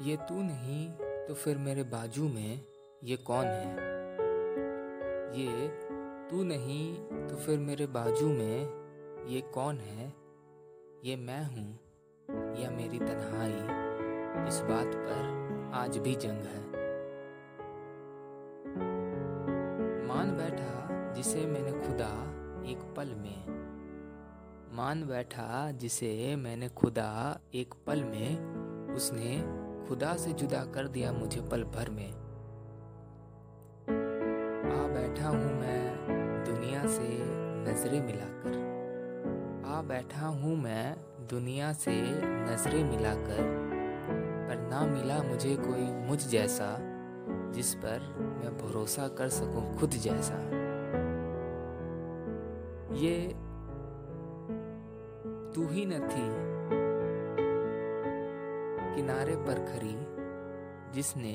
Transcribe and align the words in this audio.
ये 0.00 0.16
तू 0.16 0.42
नहीं 0.42 0.90
तो 1.28 1.34
फिर 1.34 1.58
मेरे 1.58 1.82
बाजू 1.82 2.28
में 2.28 2.60
ये 3.04 3.16
कौन 3.16 3.44
है? 3.44 3.74
ये 5.40 5.68
तू 6.30 6.42
नहीं 6.42 6.96
तो 7.28 7.36
फिर 7.36 7.58
मेरे 7.58 7.86
बाजू 7.86 8.28
में 8.28 8.80
ये 9.26 9.40
कौन 9.40 9.76
है? 9.76 10.12
ये 11.04 11.16
मैं 11.16 11.44
हूँ, 11.44 11.80
या 12.62 12.70
मेरी 12.70 12.98
तन्हाई? 12.98 13.52
इस 14.48 14.60
बात 14.60 14.86
पर 14.86 15.40
आज 15.74 15.98
भी 15.98 16.14
जंग 16.14 16.42
है। 16.42 16.60
मान 20.06 20.36
बैठा 20.36 21.12
जिसे 21.12 21.46
मैंने 21.46 21.72
खुदा 21.72 22.12
एक 22.70 22.94
पल 22.96 23.08
में। 23.08 23.44
मान 24.72 25.06
बैठा 25.06 25.70
जिसे 25.70 26.36
मैंने 26.36 26.68
खुदा 26.68 27.40
एक 27.54 27.74
पल 27.86 28.04
में, 28.04 28.60
उसने 28.94 29.60
खुदा 29.90 30.16
से 30.16 30.32
जुदा 30.32 30.64
कर 30.64 30.88
दिया 30.88 31.12
मुझे 31.12 31.40
पल 31.40 31.62
भर 31.62 31.90
में। 31.90 32.10
आ 34.70 34.88
बैठा 34.88 35.28
हूँ 35.28 35.60
मैं 35.60 35.96
दुनिया 36.44 36.86
से 36.86 37.08
नज़रें 37.70 38.06
मिलाकर। 38.06 38.52
आ 39.66 39.82
बैठा 39.82 40.26
हूँ 40.26 40.56
मैं 40.56 40.96
दुनिया 41.30 41.72
से 41.72 42.02
नज़रें 42.22 42.84
मिलाकर। 42.84 43.42
पर 44.48 44.68
ना 44.70 44.86
मिला 44.86 45.22
मुझे 45.22 45.56
कोई 45.56 46.08
मुझ 46.08 46.28
जैसा, 46.28 46.76
जिस 47.52 47.74
पर 47.74 48.00
मैं 48.18 48.58
भरोसा 48.58 49.08
कर 49.08 49.28
सकूँ 49.28 49.78
खुद 49.78 49.90
जैसा। 49.90 50.38
ये 52.94 53.28
तू 55.54 55.68
ही 55.68 55.86
न 55.86 56.08
थी। 56.08 56.49
किनारे 58.96 59.36
पर 59.36 59.58
खड़ी, 59.66 59.96
जिसने 60.94 61.32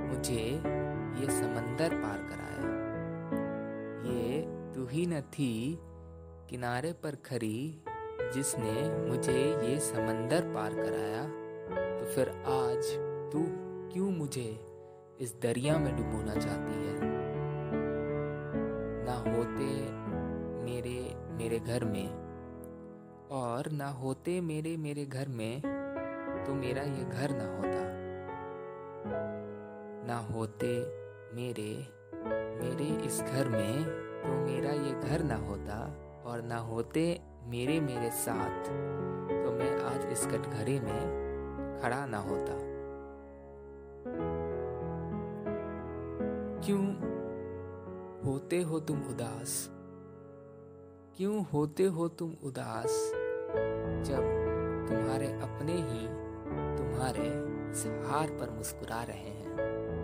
मुझे 0.00 0.42
ये 1.20 1.30
समंदर 1.30 1.94
पार 1.94 2.18
कराया। 2.22 2.70
ये 4.04 4.40
तू 4.74 4.86
ही 4.86 5.06
न 5.06 5.20
थी 5.20 5.78
किनारे 6.50 6.92
पर 6.92 7.16
खड़ी, 7.26 7.82
जिसने 8.34 8.74
मुझे 9.08 9.38
ये 9.62 9.78
समंदर 9.80 10.52
पार 10.54 10.74
कराया। 10.74 11.22
तो 12.00 12.06
फिर 12.06 12.28
आज 12.46 12.92
तू 13.32 13.44
क्यों 13.92 14.10
मुझे 14.10 14.48
इस 15.20 15.34
दरिया 15.42 15.78
में 15.78 15.96
डुबोना 15.96 16.34
चाहती 16.34 16.74
है? 16.86 17.10
ना 19.06 19.16
होते 19.30 19.64
मेरे 20.64 20.98
मेरे 21.32 21.58
घर 21.58 21.84
में, 21.84 22.08
और 23.32 23.70
ना 23.70 23.88
होते 23.90 24.40
मेरे 24.40 24.76
मेरे 24.76 25.04
घर 25.06 25.28
में 25.28 25.62
तो 26.46 26.54
मेरा 26.54 26.82
ये 26.82 27.04
घर 27.04 27.30
ना 27.30 27.44
होता। 27.56 27.82
ना 30.06 30.16
होते 30.34 30.72
मेरे 31.34 31.88
मेरे 32.62 33.06
इस 33.06 33.20
घर 33.20 33.48
में 33.48 33.84
तो 34.22 34.32
मेरा 34.46 34.70
ये 34.70 35.08
घर 35.08 35.22
ना 35.22 35.36
होता 35.36 35.78
और 36.24 36.42
ना 36.42 36.56
होते 36.56 37.20
मेरे 37.44 37.80
मेरे 37.80 38.10
साथ 38.10 38.64
तो 39.44 39.52
मैं 39.52 39.72
आज 39.84 40.12
इस 40.12 40.26
कटघरे 40.26 40.80
में 40.80 41.00
खड़ा 41.82 42.06
ना 42.06 42.18
होता। 42.18 42.58
क्यों 46.66 46.86
होते 48.24 48.60
हो 48.62 48.80
तुम 48.80 49.02
उदास? 49.02 49.68
क्यों 51.16 51.44
होते 51.44 51.84
हो 51.84 52.08
तुम 52.08 52.34
उदास 52.42 53.12
जब 54.08 54.22
तुम्हारे 54.88 55.26
अपने 55.26 55.61
हमारे 57.02 57.28
इस 57.70 57.84
हार 58.06 58.26
पर 58.30 58.50
मुस्कुरा 58.50 59.02
रहे 59.02 59.30
हैं। 59.30 60.01